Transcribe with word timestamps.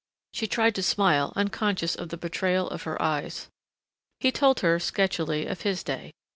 She 0.33 0.47
tried 0.47 0.73
to 0.73 0.81
smile, 0.81 1.31
unconscious 1.35 1.93
of 1.95 2.09
the 2.09 2.17
betrayal 2.17 2.67
of 2.67 2.81
her 2.89 2.99
eyes. 2.99 3.49
He 4.19 4.31
told 4.31 4.61
her, 4.61 4.79
sketchily, 4.79 5.45
of 5.45 5.61
his 5.61 5.83
day. 5.83 6.11